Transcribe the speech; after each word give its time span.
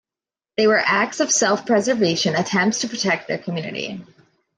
They 0.57 0.65
were 0.65 0.81
acts 0.83 1.19
of 1.19 1.29
self-preservation, 1.29 2.35
attempts 2.35 2.81
to 2.81 2.87
protect 2.87 3.27
their 3.27 3.37
community. 3.37 4.03